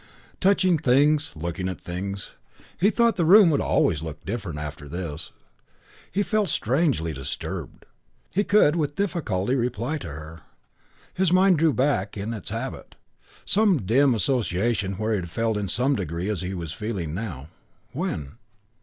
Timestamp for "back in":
11.73-12.33